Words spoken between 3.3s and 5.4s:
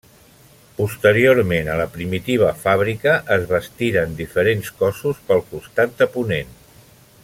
es bastiren diferents cossos